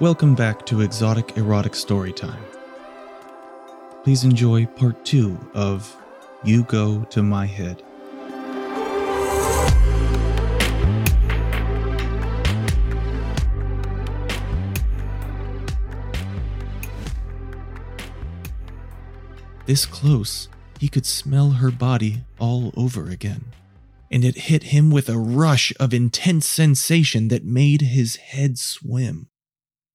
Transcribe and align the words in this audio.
Welcome 0.00 0.36
back 0.36 0.64
to 0.66 0.82
Exotic 0.82 1.36
Erotic 1.36 1.72
Storytime. 1.72 2.38
Please 4.04 4.22
enjoy 4.22 4.64
part 4.64 5.04
two 5.04 5.36
of 5.54 5.96
You 6.44 6.62
Go 6.62 7.02
to 7.10 7.20
My 7.20 7.46
Head. 7.46 7.82
This 19.66 19.84
close, 19.84 20.48
he 20.78 20.88
could 20.88 21.06
smell 21.06 21.50
her 21.50 21.72
body 21.72 22.22
all 22.38 22.72
over 22.76 23.10
again. 23.10 23.46
And 24.12 24.24
it 24.24 24.36
hit 24.36 24.62
him 24.62 24.92
with 24.92 25.08
a 25.08 25.18
rush 25.18 25.72
of 25.80 25.92
intense 25.92 26.46
sensation 26.46 27.26
that 27.28 27.44
made 27.44 27.80
his 27.80 28.14
head 28.14 28.58
swim. 28.58 29.26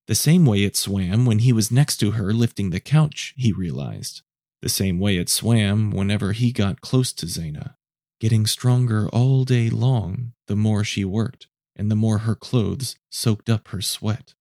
The 0.07 0.15
same 0.15 0.45
way 0.45 0.63
it 0.63 0.75
swam 0.75 1.25
when 1.25 1.39
he 1.39 1.53
was 1.53 1.71
next 1.71 1.97
to 1.97 2.11
her 2.11 2.33
lifting 2.33 2.69
the 2.69 2.79
couch, 2.79 3.33
he 3.37 3.51
realized. 3.51 4.21
The 4.61 4.69
same 4.69 4.99
way 4.99 5.17
it 5.17 5.29
swam 5.29 5.91
whenever 5.91 6.31
he 6.31 6.51
got 6.51 6.81
close 6.81 7.13
to 7.13 7.25
Zaina, 7.25 7.75
getting 8.19 8.45
stronger 8.45 9.07
all 9.09 9.43
day 9.43 9.69
long 9.69 10.33
the 10.47 10.55
more 10.55 10.83
she 10.83 11.05
worked 11.05 11.47
and 11.75 11.89
the 11.89 11.95
more 11.95 12.19
her 12.19 12.35
clothes 12.35 12.95
soaked 13.09 13.49
up 13.49 13.69
her 13.69 13.81
sweat. 13.81 14.35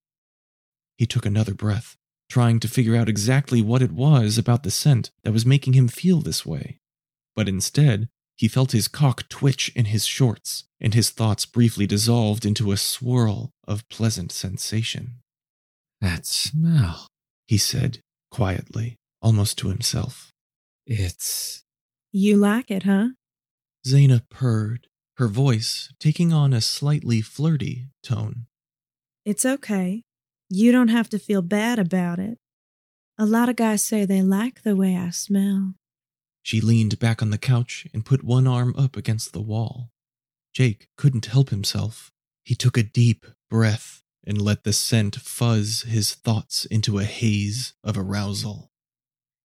He 0.97 1.07
took 1.07 1.27
another 1.27 1.55
breath 1.55 1.97
trying 2.33 2.59
to 2.59 2.69
figure 2.69 2.97
out 2.97 3.11
exactly 3.11 3.61
what 3.61 3.83
it 3.83 3.93
was 3.93 4.39
about 4.39 4.63
the 4.63 4.71
scent 4.71 5.11
that 5.23 5.33
was 5.33 5.45
making 5.45 5.75
him 5.75 5.87
feel 5.87 6.21
this 6.21 6.47
way. 6.47 6.81
But 7.37 7.47
instead, 7.47 8.09
he 8.37 8.49
felt 8.49 8.73
his 8.73 8.89
cock 8.89 9.29
twitch 9.29 9.71
in 9.77 9.85
his 9.87 10.07
shorts, 10.07 10.65
and 10.81 10.95
his 10.95 11.11
thoughts 11.11 11.45
briefly 11.45 11.87
dissolved 11.87 12.47
into 12.47 12.73
a 12.73 12.79
swirl 12.79 13.53
of 13.69 13.87
pleasant 13.91 14.33
sensation. 14.33 15.22
That 16.03 16.27
smell, 16.27 17.07
He 17.47 17.57
said, 17.59 18.01
quietly, 18.33 18.97
almost 19.23 19.57
to 19.59 19.69
himself. 19.69 20.33
it's. 20.85 21.63
You 22.11 22.37
like 22.37 22.73
it, 22.73 22.83
huh? 22.83 23.11
Zaina 23.87 24.23
purred, 24.29 24.89
her 25.19 25.29
voice 25.29 25.93
taking 26.01 26.33
on 26.33 26.53
a 26.53 26.61
slightly 26.61 27.21
flirty 27.21 27.87
tone. 28.03 28.47
It's 29.25 29.47
okay. 29.47 30.03
You 30.51 30.73
don't 30.73 30.89
have 30.89 31.09
to 31.11 31.21
feel 31.21 31.41
bad 31.41 31.79
about 31.79 32.19
it. 32.19 32.37
A 33.17 33.25
lot 33.25 33.49
of 33.49 33.55
guys 33.55 33.85
say 33.85 34.05
they 34.05 34.23
like 34.23 34.65
the 34.65 34.75
way 34.75 34.97
I 34.97 35.11
smell. 35.11 35.75
She 36.43 36.61
leaned 36.61 36.99
back 36.99 37.23
on 37.23 37.31
the 37.31 37.39
couch 37.39 37.87
and 37.95 38.05
put 38.05 38.25
one 38.25 38.49
arm 38.49 38.75
up 38.77 38.97
against 38.97 39.33
the 39.33 39.41
wall. 39.41 39.91
Jake 40.53 40.89
couldn't 40.97 41.27
help 41.27 41.51
himself. 41.51 42.11
He 42.45 42.57
took 42.57 42.77
a 42.77 42.83
deep 42.83 43.25
breath 43.49 44.02
and 44.27 44.41
let 44.41 44.65
the 44.65 44.73
scent 44.73 45.17
fuzz 45.17 45.83
his 45.83 46.15
thoughts 46.15 46.65
into 46.67 46.99
a 46.99 47.05
haze 47.05 47.75
of 47.83 47.99
arousal. 47.99 48.71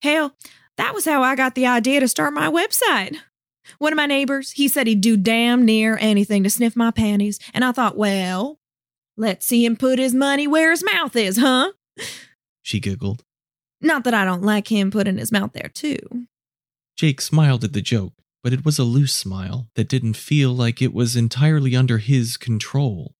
Hell, 0.01 0.35
that 0.77 0.93
was 0.93 1.05
how 1.05 1.23
I 1.23 1.35
got 1.35 1.55
the 1.55 1.65
idea 1.65 1.99
to 1.99 2.07
start 2.07 2.33
my 2.33 2.47
website. 2.47 3.17
One 3.79 3.91
of 3.91 3.97
my 3.97 4.05
neighbors, 4.05 4.51
he 4.51 4.67
said 4.67 4.87
he'd 4.87 5.01
do 5.01 5.17
damn 5.17 5.65
near 5.65 5.97
anything 5.99 6.43
to 6.43 6.49
sniff 6.49 6.75
my 6.75 6.91
panties, 6.91 7.39
and 7.53 7.65
I 7.65 7.71
thought, 7.71 7.97
well, 7.97 8.59
let's 9.17 9.45
see 9.45 9.65
him 9.65 9.75
put 9.75 9.99
his 9.99 10.13
money 10.13 10.47
where 10.47 10.71
his 10.71 10.83
mouth 10.83 11.15
is, 11.15 11.37
huh? 11.37 11.71
She 12.61 12.79
giggled. 12.79 13.23
Not 13.81 14.03
that 14.05 14.13
I 14.13 14.25
don't 14.25 14.43
like 14.43 14.71
him 14.71 14.91
putting 14.91 15.17
his 15.17 15.31
mouth 15.31 15.51
there, 15.53 15.69
too. 15.73 16.27
Jake 16.95 17.21
smiled 17.21 17.63
at 17.63 17.73
the 17.73 17.81
joke, 17.81 18.13
but 18.43 18.53
it 18.53 18.65
was 18.65 18.79
a 18.79 18.83
loose 18.83 19.13
smile 19.13 19.67
that 19.75 19.89
didn't 19.89 20.15
feel 20.15 20.53
like 20.53 20.81
it 20.81 20.93
was 20.93 21.15
entirely 21.15 21.75
under 21.75 21.97
his 21.97 22.37
control. 22.37 23.13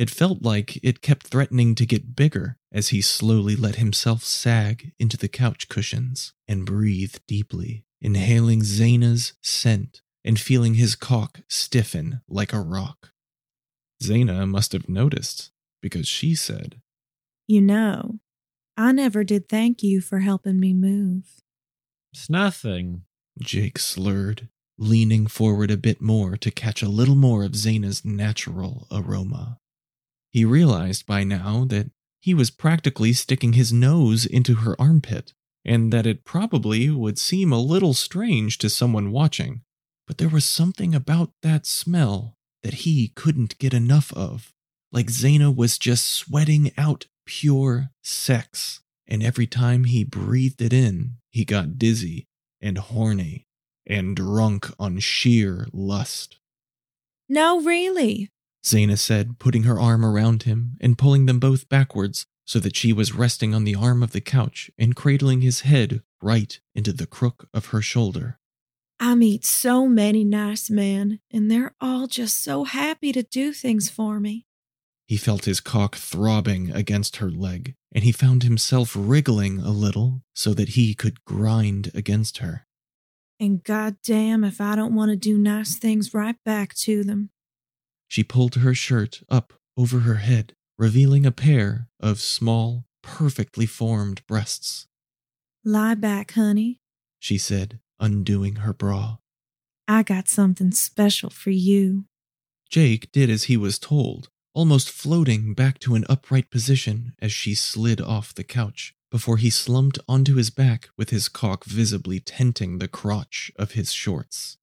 It 0.00 0.08
felt 0.08 0.40
like 0.40 0.80
it 0.82 1.02
kept 1.02 1.26
threatening 1.26 1.74
to 1.74 1.84
get 1.84 2.16
bigger 2.16 2.56
as 2.72 2.88
he 2.88 3.02
slowly 3.02 3.54
let 3.54 3.76
himself 3.76 4.24
sag 4.24 4.92
into 4.98 5.18
the 5.18 5.28
couch 5.28 5.68
cushions 5.68 6.32
and 6.48 6.64
breathe 6.64 7.16
deeply, 7.28 7.84
inhaling 8.00 8.62
Zaina's 8.62 9.34
scent 9.42 10.00
and 10.24 10.40
feeling 10.40 10.76
his 10.76 10.94
cock 10.96 11.42
stiffen 11.50 12.22
like 12.26 12.54
a 12.54 12.62
rock. 12.62 13.12
Zaina 14.02 14.48
must 14.48 14.72
have 14.72 14.88
noticed 14.88 15.50
because 15.82 16.08
she 16.08 16.34
said, 16.34 16.80
You 17.46 17.60
know, 17.60 18.20
I 18.78 18.92
never 18.92 19.22
did 19.22 19.50
thank 19.50 19.82
you 19.82 20.00
for 20.00 20.20
helping 20.20 20.58
me 20.58 20.72
move. 20.72 21.42
It's 22.14 22.30
nothing. 22.30 23.02
Jake 23.38 23.78
slurred, 23.78 24.48
leaning 24.78 25.26
forward 25.26 25.70
a 25.70 25.76
bit 25.76 26.00
more 26.00 26.38
to 26.38 26.50
catch 26.50 26.82
a 26.82 26.88
little 26.88 27.16
more 27.16 27.44
of 27.44 27.52
Zaina's 27.52 28.02
natural 28.02 28.86
aroma. 28.90 29.58
He 30.30 30.44
realized 30.44 31.06
by 31.06 31.24
now 31.24 31.64
that 31.66 31.90
he 32.20 32.34
was 32.34 32.50
practically 32.50 33.12
sticking 33.12 33.54
his 33.54 33.72
nose 33.72 34.26
into 34.26 34.56
her 34.56 34.80
armpit, 34.80 35.32
and 35.64 35.92
that 35.92 36.06
it 36.06 36.24
probably 36.24 36.90
would 36.90 37.18
seem 37.18 37.52
a 37.52 37.58
little 37.58 37.94
strange 37.94 38.58
to 38.58 38.70
someone 38.70 39.10
watching, 39.10 39.62
but 40.06 40.18
there 40.18 40.28
was 40.28 40.44
something 40.44 40.94
about 40.94 41.32
that 41.42 41.66
smell 41.66 42.36
that 42.62 42.74
he 42.74 43.08
couldn't 43.08 43.58
get 43.58 43.74
enough 43.74 44.12
of. 44.12 44.52
Like 44.92 45.06
Zaina 45.06 45.54
was 45.54 45.78
just 45.78 46.06
sweating 46.06 46.72
out 46.76 47.06
pure 47.24 47.90
sex, 48.02 48.80
and 49.06 49.22
every 49.22 49.46
time 49.46 49.84
he 49.84 50.04
breathed 50.04 50.60
it 50.60 50.72
in, 50.72 51.14
he 51.30 51.44
got 51.44 51.78
dizzy 51.78 52.26
and 52.60 52.78
horny 52.78 53.46
and 53.86 54.16
drunk 54.16 54.70
on 54.78 54.98
sheer 54.98 55.66
lust. 55.72 56.38
No, 57.28 57.60
really. 57.60 58.30
Zaina 58.64 58.98
said, 58.98 59.38
putting 59.38 59.62
her 59.62 59.80
arm 59.80 60.04
around 60.04 60.44
him 60.44 60.76
and 60.80 60.98
pulling 60.98 61.26
them 61.26 61.40
both 61.40 61.68
backwards 61.68 62.26
so 62.44 62.58
that 62.58 62.76
she 62.76 62.92
was 62.92 63.14
resting 63.14 63.54
on 63.54 63.64
the 63.64 63.74
arm 63.74 64.02
of 64.02 64.12
the 64.12 64.20
couch 64.20 64.70
and 64.78 64.96
cradling 64.96 65.40
his 65.40 65.60
head 65.60 66.02
right 66.20 66.60
into 66.74 66.92
the 66.92 67.06
crook 67.06 67.48
of 67.54 67.66
her 67.66 67.80
shoulder. 67.80 68.38
I 68.98 69.14
meet 69.14 69.46
so 69.46 69.86
many 69.86 70.24
nice 70.24 70.68
men, 70.68 71.20
and 71.30 71.50
they're 71.50 71.74
all 71.80 72.06
just 72.06 72.42
so 72.42 72.64
happy 72.64 73.12
to 73.12 73.22
do 73.22 73.52
things 73.52 73.88
for 73.88 74.20
me. 74.20 74.46
He 75.06 75.16
felt 75.16 75.46
his 75.46 75.60
cock 75.60 75.96
throbbing 75.96 76.70
against 76.70 77.16
her 77.16 77.30
leg, 77.30 77.74
and 77.92 78.04
he 78.04 78.12
found 78.12 78.42
himself 78.42 78.94
wriggling 78.94 79.58
a 79.58 79.70
little 79.70 80.22
so 80.34 80.52
that 80.54 80.70
he 80.70 80.94
could 80.94 81.24
grind 81.24 81.90
against 81.94 82.38
her. 82.38 82.66
And 83.40 83.64
goddamn 83.64 84.44
if 84.44 84.60
I 84.60 84.76
don't 84.76 84.94
want 84.94 85.10
to 85.10 85.16
do 85.16 85.38
nice 85.38 85.76
things 85.76 86.12
right 86.12 86.36
back 86.44 86.74
to 86.74 87.02
them. 87.02 87.30
She 88.10 88.24
pulled 88.24 88.56
her 88.56 88.74
shirt 88.74 89.22
up 89.28 89.52
over 89.76 90.00
her 90.00 90.16
head, 90.16 90.56
revealing 90.76 91.24
a 91.24 91.30
pair 91.30 91.88
of 92.00 92.18
small, 92.18 92.84
perfectly 93.02 93.66
formed 93.66 94.26
breasts. 94.26 94.88
Lie 95.64 95.94
back, 95.94 96.32
honey. 96.32 96.80
She 97.20 97.38
said, 97.38 97.78
undoing 98.00 98.56
her 98.56 98.72
bra. 98.72 99.18
I 99.86 100.02
got 100.02 100.28
something 100.28 100.72
special 100.72 101.30
for 101.30 101.50
you. 101.50 102.06
Jake 102.68 103.12
did 103.12 103.30
as 103.30 103.44
he 103.44 103.56
was 103.56 103.78
told, 103.78 104.28
almost 104.54 104.90
floating 104.90 105.54
back 105.54 105.78
to 105.78 105.94
an 105.94 106.04
upright 106.08 106.50
position 106.50 107.12
as 107.20 107.30
she 107.30 107.54
slid 107.54 108.00
off 108.00 108.34
the 108.34 108.42
couch 108.42 108.92
before 109.08 109.36
he 109.36 109.50
slumped 109.50 110.00
onto 110.08 110.34
his 110.34 110.50
back 110.50 110.88
with 110.96 111.10
his 111.10 111.28
cock 111.28 111.64
visibly 111.64 112.18
tenting 112.18 112.78
the 112.78 112.88
crotch 112.88 113.52
of 113.54 113.72
his 113.72 113.92
shorts. 113.92 114.58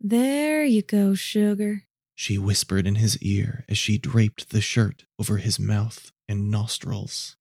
There 0.00 0.64
you 0.64 0.82
go, 0.82 1.14
sugar. 1.14 1.84
She 2.14 2.38
whispered 2.38 2.86
in 2.86 2.96
his 2.96 3.18
ear 3.18 3.64
as 3.68 3.78
she 3.78 3.98
draped 3.98 4.50
the 4.50 4.60
shirt 4.60 5.04
over 5.18 5.38
his 5.38 5.58
mouth 5.58 6.12
and 6.28 6.50
nostrils. 6.50 7.36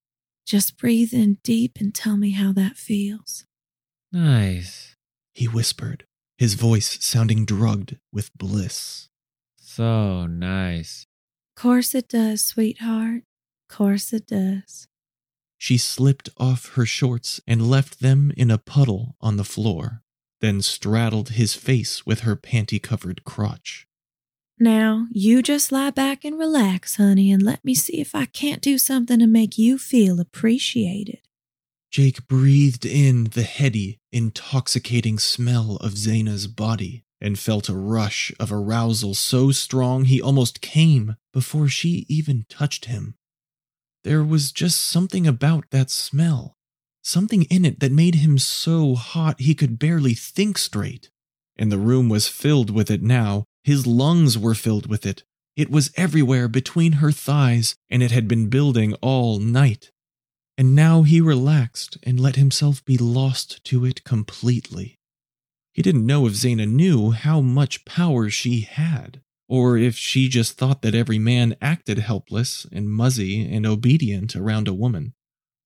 Just 0.45 0.77
breathe 0.77 1.13
in 1.13 1.37
deep 1.43 1.77
and 1.79 1.93
tell 1.93 2.17
me 2.17 2.31
how 2.31 2.51
that 2.53 2.77
feels. 2.77 3.45
Nice. 4.11 4.95
He 5.33 5.47
whispered, 5.47 6.05
his 6.37 6.55
voice 6.55 6.97
sounding 7.03 7.45
drugged 7.45 7.97
with 8.11 8.35
bliss. 8.37 9.09
So 9.57 10.25
nice. 10.25 11.07
Course 11.55 11.93
it 11.95 12.09
does, 12.09 12.43
sweetheart. 12.43 13.23
Course 13.69 14.11
it 14.11 14.27
does. 14.27 14.87
She 15.57 15.77
slipped 15.77 16.29
off 16.37 16.73
her 16.73 16.85
shorts 16.85 17.39
and 17.47 17.69
left 17.69 17.99
them 17.99 18.33
in 18.35 18.49
a 18.49 18.57
puddle 18.57 19.15
on 19.21 19.37
the 19.37 19.43
floor, 19.43 20.01
then 20.39 20.61
straddled 20.61 21.29
his 21.29 21.53
face 21.53 22.05
with 22.05 22.21
her 22.21 22.35
panty 22.35 22.81
covered 22.81 23.23
crotch. 23.23 23.87
Now, 24.61 25.07
you 25.11 25.41
just 25.41 25.71
lie 25.71 25.89
back 25.89 26.23
and 26.23 26.37
relax, 26.37 26.97
honey, 26.97 27.31
and 27.31 27.41
let 27.41 27.65
me 27.65 27.73
see 27.73 27.99
if 27.99 28.13
I 28.13 28.25
can't 28.25 28.61
do 28.61 28.77
something 28.77 29.17
to 29.17 29.25
make 29.25 29.57
you 29.57 29.79
feel 29.79 30.19
appreciated. 30.19 31.17
Jake 31.89 32.27
breathed 32.27 32.85
in 32.85 33.23
the 33.23 33.41
heady, 33.41 33.97
intoxicating 34.11 35.17
smell 35.17 35.77
of 35.77 35.97
Zaina's 35.97 36.45
body 36.45 37.03
and 37.19 37.39
felt 37.39 37.69
a 37.69 37.75
rush 37.75 38.31
of 38.39 38.51
arousal 38.51 39.15
so 39.15 39.49
strong 39.49 40.05
he 40.05 40.21
almost 40.21 40.61
came 40.61 41.15
before 41.33 41.67
she 41.67 42.05
even 42.07 42.45
touched 42.47 42.85
him. 42.85 43.15
There 44.03 44.23
was 44.23 44.51
just 44.51 44.79
something 44.79 45.25
about 45.25 45.71
that 45.71 45.89
smell, 45.89 46.55
something 47.01 47.45
in 47.49 47.65
it 47.65 47.79
that 47.79 47.91
made 47.91 48.13
him 48.13 48.37
so 48.37 48.93
hot 48.93 49.39
he 49.39 49.55
could 49.55 49.79
barely 49.79 50.13
think 50.13 50.59
straight. 50.59 51.09
And 51.57 51.71
the 51.71 51.79
room 51.79 52.09
was 52.09 52.27
filled 52.27 52.69
with 52.69 52.91
it 52.91 53.01
now. 53.01 53.45
His 53.63 53.85
lungs 53.85 54.37
were 54.37 54.55
filled 54.55 54.87
with 54.87 55.05
it, 55.05 55.23
It 55.55 55.69
was 55.69 55.91
everywhere 55.95 56.47
between 56.47 56.93
her 56.93 57.11
thighs, 57.11 57.75
and 57.89 58.01
it 58.01 58.11
had 58.11 58.27
been 58.27 58.47
building 58.47 58.93
all 58.95 59.39
night. 59.39 59.91
And 60.57 60.75
now 60.75 61.03
he 61.03 61.19
relaxed 61.19 61.97
and 62.03 62.19
let 62.19 62.35
himself 62.35 62.83
be 62.85 62.97
lost 62.97 63.63
to 63.65 63.85
it 63.85 64.03
completely. 64.03 64.97
He 65.73 65.81
didn't 65.81 66.05
know 66.05 66.25
if 66.25 66.33
Zaina 66.33 66.67
knew 66.67 67.11
how 67.11 67.41
much 67.41 67.85
power 67.85 68.29
she 68.29 68.61
had, 68.61 69.21
or 69.47 69.77
if 69.77 69.95
she 69.95 70.29
just 70.29 70.57
thought 70.57 70.81
that 70.81 70.95
every 70.95 71.19
man 71.19 71.55
acted 71.61 71.99
helpless 71.99 72.65
and 72.71 72.89
muzzy 72.89 73.45
and 73.45 73.65
obedient 73.65 74.35
around 74.35 74.67
a 74.67 74.73
woman. 74.73 75.13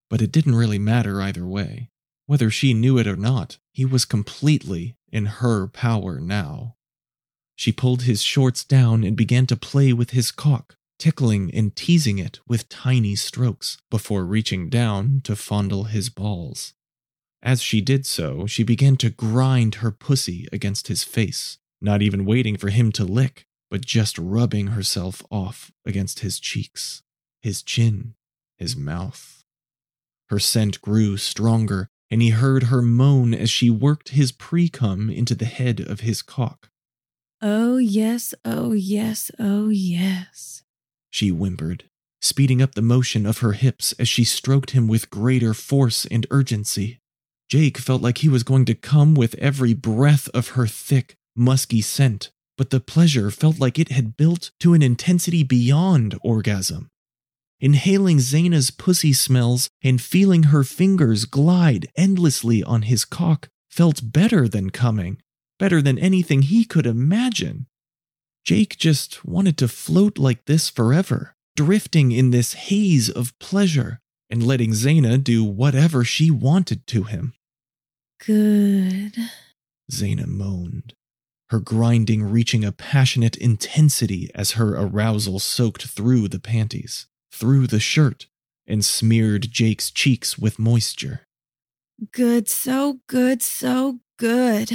But 0.10 0.22
it 0.22 0.32
didn't 0.32 0.56
really 0.56 0.80
matter 0.80 1.22
either 1.22 1.46
way. 1.46 1.90
Whether 2.28 2.50
she 2.50 2.74
knew 2.74 2.98
it 2.98 3.08
or 3.08 3.16
not, 3.16 3.60
he 3.72 3.86
was 3.86 4.06
completely 4.06 4.96
in 5.12 5.26
her 5.26 5.68
power 5.68 6.20
now. 6.20 6.75
She 7.56 7.72
pulled 7.72 8.04
his 8.04 8.22
shorts 8.22 8.64
down 8.64 9.04
and 9.04 9.16
began 9.16 9.46
to 9.48 9.56
play 9.56 9.94
with 9.94 10.12
his 10.12 10.32
cock, 10.32 10.76
tickling 11.00 11.54
and 11.54 11.76
teasing 11.76 12.20
it 12.20 12.40
with 12.48 12.70
tiny 12.70 13.16
strokes 13.16 13.78
before 13.90 14.26
reaching 14.26 14.70
down 14.70 15.22
to 15.24 15.36
fondle 15.36 15.86
his 15.86 16.10
balls. 16.10 16.74
As 17.42 17.62
she 17.62 17.80
did 17.80 18.06
so, 18.06 18.48
she 18.48 18.64
began 18.64 18.98
to 18.98 19.10
grind 19.10 19.76
her 19.76 19.92
pussy 19.92 20.48
against 20.52 20.88
his 20.88 21.04
face, 21.04 21.60
not 21.80 22.02
even 22.02 22.26
waiting 22.26 22.58
for 22.58 22.70
him 22.70 22.92
to 22.94 23.06
lick, 23.06 23.46
but 23.70 23.86
just 23.86 24.18
rubbing 24.18 24.68
herself 24.68 25.24
off 25.32 25.72
against 25.86 26.20
his 26.20 26.40
cheeks, 26.40 27.04
his 27.42 27.62
chin, 27.62 28.16
his 28.58 28.76
mouth. 28.76 29.44
Her 30.30 30.40
scent 30.40 30.82
grew 30.82 31.18
stronger, 31.18 31.88
and 32.10 32.22
he 32.22 32.30
heard 32.30 32.64
her 32.64 32.82
moan 32.82 33.34
as 33.34 33.50
she 33.50 33.70
worked 33.70 34.10
his 34.10 34.32
pre 34.32 34.70
cum 34.70 35.10
into 35.10 35.36
the 35.36 35.46
head 35.46 35.80
of 35.80 36.00
his 36.02 36.22
cock. 36.22 36.70
Oh, 37.42 37.78
yes, 37.78 38.34
oh, 38.44 38.72
yes, 38.72 39.30
oh, 39.40 39.70
yes. 39.70 40.64
She 41.10 41.30
whimpered, 41.30 41.86
speeding 42.22 42.62
up 42.62 42.76
the 42.76 42.82
motion 42.82 43.26
of 43.26 43.40
her 43.40 43.54
hips 43.54 43.94
as 44.00 44.08
she 44.08 44.24
stroked 44.24 44.72
him 44.72 44.88
with 44.88 45.10
greater 45.10 45.54
force 45.54 46.06
and 46.06 46.26
urgency. 46.32 47.00
Jake 47.50 47.78
felt 47.78 48.02
like 48.02 48.20
he 48.20 48.30
was 48.30 48.44
going 48.44 48.66
to 48.66 48.74
come 48.74 49.14
with 49.14 49.36
every 49.36 49.74
breath 49.74 50.30
of 50.30 50.50
her 50.50 50.66
thick, 50.66 51.16
musky 51.36 51.82
scent, 51.82 52.32
but 52.58 52.70
the 52.70 52.80
pleasure 52.80 53.30
felt 53.30 53.60
like 53.60 53.78
it 53.78 53.90
had 53.90 54.18
built 54.18 54.52
to 54.60 54.74
an 54.74 54.82
intensity 54.82 55.44
beyond 55.44 56.18
orgasm. 56.24 56.90
Inhaling 57.60 58.20
Zaina's 58.20 58.72
pussy 58.72 59.14
smells 59.14 59.70
and 59.84 60.02
feeling 60.02 60.44
her 60.44 60.64
fingers 60.64 61.26
glide 61.26 61.88
endlessly 61.96 62.64
on 62.64 62.84
his 62.84 63.06
cock 63.06 63.50
felt 63.70 64.12
better 64.12 64.48
than 64.48 64.70
coming, 64.70 65.18
better 65.60 65.82
than 65.82 65.98
anything 65.98 66.44
he 66.44 66.66
could 66.66 66.86
imagine. 66.86 67.68
Jake 68.44 68.78
just 68.78 69.26
wanted 69.26 69.58
to 69.58 69.68
float 69.68 70.18
like 70.18 70.46
this 70.46 70.70
forever, 70.70 71.36
drifting 71.56 72.12
in 72.12 72.32
this 72.32 72.54
haze 72.54 73.10
of 73.10 73.38
pleasure 73.40 74.00
and 74.30 74.46
letting 74.46 74.72
Zaina 74.72 75.24
do 75.24 75.44
whatever 75.44 76.04
she 76.04 76.30
wanted 76.30 76.86
to 76.88 77.04
him. 77.04 77.34
Good. 78.24 79.16
Zaina 79.92 80.26
moaned, 80.26 80.94
her 81.50 81.60
grinding 81.60 82.24
reaching 82.24 82.64
a 82.64 82.72
passionate 82.72 83.38
intensity 83.38 84.30
as 84.34 84.52
her 84.52 84.76
arousal 84.76 85.40
soaked 85.40 85.86
through 85.88 86.28
the 86.28 86.40
panties, 86.40 87.08
through 87.32 87.68
the 87.68 87.80
shirt, 87.80 88.28
and 88.68 88.84
smeared 88.84 89.52
Jake's 89.52 89.92
cheeks 89.92 90.38
with 90.38 90.58
moisture. 90.58 91.22
Good, 92.12 92.50
so 92.50 93.00
good, 93.08 93.42
so 93.42 94.00
good. 94.18 94.72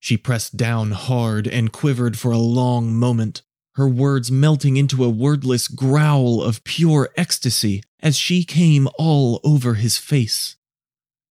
She 0.00 0.16
pressed 0.16 0.56
down 0.56 0.92
hard 0.92 1.46
and 1.46 1.72
quivered 1.72 2.18
for 2.18 2.32
a 2.32 2.38
long 2.38 2.94
moment, 2.94 3.42
her 3.74 3.88
words 3.88 4.32
melting 4.32 4.76
into 4.76 5.04
a 5.04 5.10
wordless 5.10 5.68
growl 5.68 6.42
of 6.42 6.64
pure 6.64 7.10
ecstasy 7.16 7.82
as 8.00 8.16
she 8.16 8.42
came 8.42 8.88
all 8.98 9.40
over 9.44 9.74
his 9.74 9.98
face. 9.98 10.56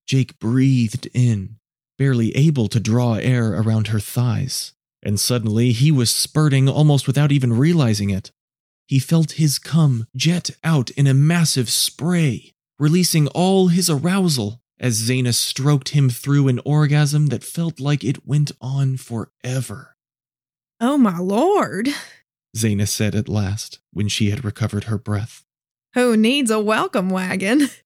Jake 0.08 0.40
breathed 0.40 1.08
in, 1.14 1.58
barely 1.98 2.36
able 2.36 2.68
to 2.68 2.80
draw 2.80 3.16
air 3.16 3.54
around 3.54 3.88
her 3.88 4.00
thighs, 4.00 4.74
and 5.04 5.20
suddenly 5.20 5.72
he 5.72 5.92
was 5.92 6.12
spurting 6.12 6.70
almost 6.70 7.08
without 7.08 7.32
even 7.32 7.54
realizing 7.54 8.12
it. 8.12 8.32
He 8.88 9.00
felt 9.00 9.34
his 9.34 9.60
cum 9.60 10.08
jet 10.16 10.52
out 10.64 10.90
in 10.92 11.08
a 11.08 11.14
massive 11.14 11.70
spray, 11.70 12.54
releasing 12.78 13.28
all 13.30 13.68
his 13.68 13.90
arousal 13.90 14.62
as 14.80 15.02
Zaina 15.02 15.34
stroked 15.34 15.90
him 15.90 16.10
through 16.10 16.48
an 16.48 16.60
orgasm 16.66 17.28
that 17.28 17.44
felt 17.44 17.80
like 17.80 18.04
it 18.04 18.26
went 18.26 18.52
on 18.62 18.98
forever. 18.98 19.96
Oh, 20.80 20.98
my 20.98 21.18
lord. 21.20 21.90
Zaina 22.56 22.88
said 22.88 23.16
at 23.16 23.30
last, 23.30 23.80
when 23.92 24.08
she 24.08 24.30
had 24.30 24.46
recovered 24.46 24.86
her 24.86 24.98
breath. 24.98 25.46
Who 25.94 26.16
needs 26.16 26.52
a 26.52 26.60
welcome 26.60 27.10
wagon? 27.10 27.70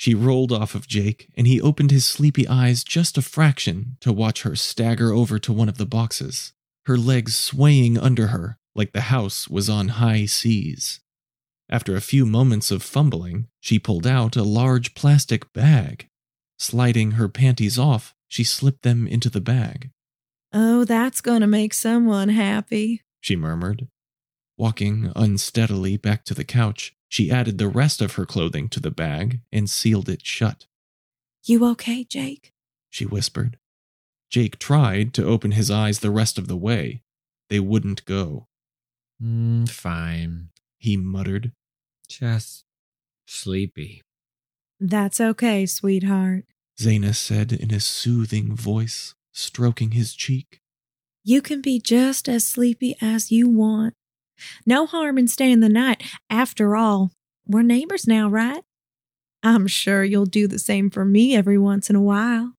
She 0.00 0.14
rolled 0.14 0.52
off 0.52 0.76
of 0.76 0.86
Jake, 0.86 1.28
and 1.36 1.48
he 1.48 1.60
opened 1.60 1.90
his 1.90 2.06
sleepy 2.06 2.46
eyes 2.46 2.84
just 2.84 3.18
a 3.18 3.22
fraction 3.22 3.96
to 3.98 4.12
watch 4.12 4.42
her 4.42 4.54
stagger 4.54 5.12
over 5.12 5.40
to 5.40 5.52
one 5.52 5.68
of 5.68 5.76
the 5.76 5.86
boxes, 5.86 6.52
her 6.86 6.96
legs 6.96 7.36
swaying 7.36 7.98
under 7.98 8.28
her 8.28 8.58
like 8.76 8.92
the 8.92 9.02
house 9.02 9.48
was 9.48 9.68
on 9.68 9.88
high 9.88 10.24
seas. 10.24 11.00
After 11.68 11.96
a 11.96 12.00
few 12.00 12.24
moments 12.24 12.70
of 12.70 12.84
fumbling, 12.84 13.48
she 13.58 13.80
pulled 13.80 14.06
out 14.06 14.36
a 14.36 14.44
large 14.44 14.94
plastic 14.94 15.52
bag. 15.52 16.07
Sliding 16.58 17.12
her 17.12 17.28
panties 17.28 17.78
off, 17.78 18.14
she 18.26 18.44
slipped 18.44 18.82
them 18.82 19.06
into 19.06 19.30
the 19.30 19.40
bag. 19.40 19.90
Oh, 20.52 20.84
that's 20.84 21.20
going 21.20 21.40
to 21.40 21.46
make 21.46 21.72
someone 21.72 22.30
happy. 22.30 23.02
She 23.20 23.36
murmured. 23.36 23.88
Walking 24.56 25.12
unsteadily 25.14 25.96
back 25.96 26.24
to 26.24 26.34
the 26.34 26.44
couch, 26.44 26.96
she 27.08 27.30
added 27.30 27.58
the 27.58 27.68
rest 27.68 28.02
of 28.02 28.14
her 28.14 28.26
clothing 28.26 28.68
to 28.70 28.80
the 28.80 28.90
bag 28.90 29.40
and 29.52 29.70
sealed 29.70 30.08
it 30.08 30.26
shut. 30.26 30.66
You 31.44 31.64
okay, 31.66 32.04
Jake? 32.04 32.52
She 32.90 33.06
whispered. 33.06 33.58
Jake 34.30 34.58
tried 34.58 35.14
to 35.14 35.24
open 35.24 35.52
his 35.52 35.70
eyes 35.70 36.00
the 36.00 36.10
rest 36.10 36.38
of 36.38 36.48
the 36.48 36.56
way. 36.56 37.02
They 37.48 37.60
wouldn't 37.60 38.04
go. 38.04 38.48
Mm, 39.22 39.68
fine. 39.68 40.48
He 40.76 40.96
muttered. 40.96 41.52
Just 42.08 42.64
sleepy. 43.26 44.02
That's 44.80 45.20
okay, 45.20 45.66
sweetheart. 45.66 46.44
Zaina 46.80 47.14
said 47.14 47.52
in 47.52 47.72
a 47.72 47.80
soothing 47.80 48.54
voice, 48.54 49.14
stroking 49.32 49.92
his 49.92 50.14
cheek. 50.14 50.60
You 51.24 51.42
can 51.42 51.60
be 51.60 51.80
just 51.80 52.28
as 52.28 52.46
sleepy 52.46 52.96
as 53.00 53.32
you 53.32 53.48
want. 53.48 53.94
No 54.64 54.86
harm 54.86 55.18
in 55.18 55.26
staying 55.26 55.60
the 55.60 55.68
night. 55.68 56.02
After 56.30 56.76
all, 56.76 57.10
we're 57.46 57.62
neighbors 57.62 58.06
now, 58.06 58.28
right? 58.28 58.62
I'm 59.42 59.66
sure 59.66 60.04
you'll 60.04 60.26
do 60.26 60.46
the 60.46 60.58
same 60.58 60.90
for 60.90 61.04
me 61.04 61.34
every 61.34 61.58
once 61.58 61.90
in 61.90 61.96
a 61.96 62.00
while. 62.00 62.54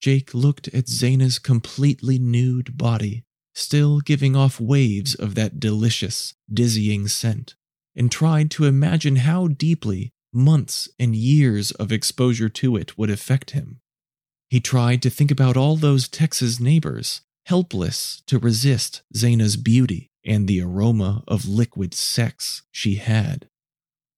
Jake 0.00 0.34
looked 0.34 0.68
at 0.68 0.86
Zaina's 0.86 1.38
completely 1.38 2.18
nude 2.18 2.76
body, 2.76 3.24
still 3.54 4.00
giving 4.00 4.36
off 4.36 4.60
waves 4.60 5.14
of 5.14 5.34
that 5.34 5.60
delicious, 5.60 6.34
dizzying 6.52 7.08
scent, 7.08 7.54
and 7.96 8.10
tried 8.10 8.50
to 8.52 8.64
imagine 8.64 9.16
how 9.16 9.48
deeply 9.48 10.12
months 10.32 10.88
and 10.98 11.14
years 11.14 11.70
of 11.72 11.92
exposure 11.92 12.48
to 12.48 12.76
it 12.76 12.96
would 12.96 13.10
affect 13.10 13.50
him. 13.50 13.80
He 14.48 14.60
tried 14.60 15.02
to 15.02 15.10
think 15.10 15.30
about 15.30 15.56
all 15.56 15.76
those 15.76 16.08
Texas 16.08 16.58
neighbors, 16.58 17.22
helpless 17.46 18.22
to 18.26 18.38
resist 18.38 19.02
Zaina's 19.16 19.56
beauty 19.56 20.10
and 20.24 20.46
the 20.46 20.60
aroma 20.60 21.24
of 21.26 21.48
liquid 21.48 21.94
sex 21.94 22.62
she 22.70 22.96
had. 22.96 23.48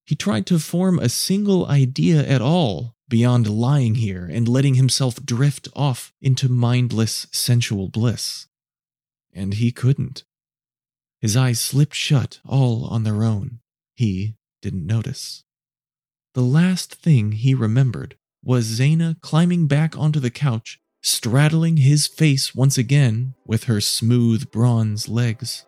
He 0.05 0.15
tried 0.15 0.47
to 0.47 0.59
form 0.59 0.99
a 0.99 1.09
single 1.09 1.67
idea 1.67 2.27
at 2.27 2.43
all 2.43 2.97
beyond 3.09 3.49
lying 3.49 3.97
here 3.97 4.25
and 4.25 4.49
letting 4.49 4.75
himself 4.75 5.17
drift 5.25 5.69
off 5.77 6.13
into 6.21 6.49
mindless 6.49 7.27
sensual 7.31 7.89
bliss. 7.89 8.47
And 9.33 9.55
he 9.55 9.71
couldn't. 9.71 10.25
His 11.21 11.37
eyes 11.37 11.61
slipped 11.61 11.95
shut 11.95 12.41
all 12.45 12.87
on 12.87 13.05
their 13.05 13.23
own. 13.23 13.61
He 13.95 14.35
didn't 14.61 14.87
notice. 14.87 15.45
The 16.35 16.43
last 16.43 16.95
thing 16.95 17.33
he 17.33 17.55
remembered 17.55 18.17
was 18.43 18.79
Zaina 18.79 19.21
climbing 19.21 19.67
back 19.67 19.97
onto 19.97 20.21
the 20.21 20.31
couch, 20.31 20.81
straddling 21.03 21.79
his 21.79 22.07
face 22.07 22.55
once 22.55 22.79
again 22.79 23.35
with 23.47 23.65
her 23.65 23.81
smooth 23.81 24.51
bronze 24.51 25.09
legs 25.09 25.67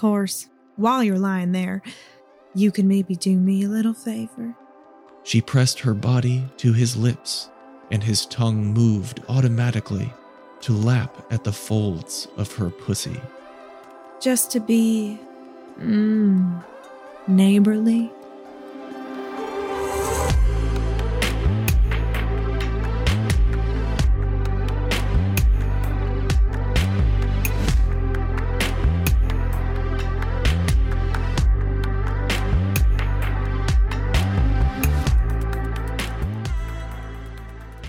course, 0.00 0.48
while 0.76 1.04
you're 1.04 1.18
lying 1.18 1.52
there, 1.52 1.82
you 2.54 2.72
can 2.72 2.88
maybe 2.88 3.14
do 3.14 3.36
me 3.36 3.64
a 3.64 3.68
little 3.68 3.92
favor. 3.92 4.56
She 5.24 5.42
pressed 5.42 5.80
her 5.80 5.92
body 5.92 6.48
to 6.56 6.72
his 6.72 6.96
lips, 6.96 7.50
and 7.90 8.02
his 8.02 8.24
tongue 8.24 8.72
moved 8.72 9.20
automatically 9.28 10.10
to 10.62 10.72
lap 10.72 11.14
at 11.30 11.44
the 11.44 11.52
folds 11.52 12.28
of 12.38 12.54
her 12.56 12.70
pussy. 12.70 13.20
Just 14.22 14.50
to 14.52 14.60
be, 14.60 15.18
mmm, 15.78 16.64
neighborly. 17.28 18.10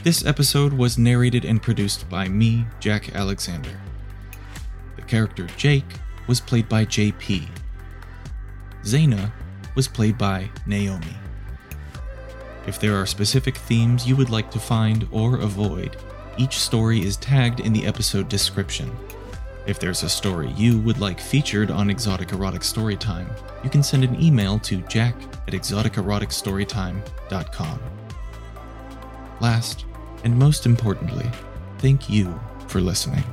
This 0.03 0.25
episode 0.25 0.73
was 0.73 0.97
narrated 0.97 1.45
and 1.45 1.61
produced 1.61 2.09
by 2.09 2.27
me, 2.27 2.65
Jack 2.79 3.15
Alexander. 3.15 3.79
The 4.95 5.03
character 5.03 5.45
Jake 5.57 5.85
was 6.25 6.41
played 6.41 6.67
by 6.67 6.85
JP. 6.85 7.47
Zaina 8.81 9.31
was 9.75 9.87
played 9.87 10.17
by 10.17 10.49
Naomi. 10.65 11.13
If 12.65 12.79
there 12.79 12.95
are 12.95 13.05
specific 13.05 13.55
themes 13.55 14.07
you 14.07 14.15
would 14.15 14.31
like 14.31 14.49
to 14.49 14.57
find 14.57 15.07
or 15.11 15.35
avoid, 15.35 15.97
each 16.35 16.57
story 16.57 17.05
is 17.05 17.17
tagged 17.17 17.59
in 17.59 17.71
the 17.71 17.85
episode 17.85 18.27
description. 18.27 18.91
If 19.67 19.79
there's 19.79 20.01
a 20.01 20.09
story 20.09 20.49
you 20.53 20.79
would 20.79 20.99
like 20.99 21.19
featured 21.19 21.69
on 21.69 21.91
Exotic 21.91 22.31
Erotic 22.31 22.61
Storytime, 22.61 23.29
you 23.63 23.69
can 23.69 23.83
send 23.83 24.03
an 24.03 24.19
email 24.19 24.57
to 24.61 24.81
jack 24.87 25.13
at 25.47 25.53
exoticeroticstorytime.com. 25.53 27.79
Last, 29.39 29.85
and 30.23 30.37
most 30.37 30.65
importantly, 30.65 31.29
thank 31.79 32.09
you 32.09 32.39
for 32.67 32.81
listening. 32.81 33.23